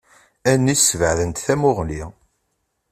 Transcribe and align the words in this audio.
Allen-is 0.51 0.81
sbeɛdent 0.89 1.43
tamuɣli. 1.45 2.03